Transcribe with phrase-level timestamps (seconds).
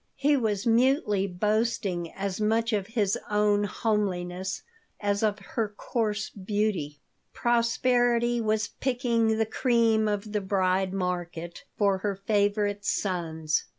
[0.15, 4.63] He was mutely boasting as much of his own homeliness
[4.99, 6.99] as of her coarse beauty
[7.33, 13.65] Prosperity was picking the cream of the "bride market" for her favorite sons.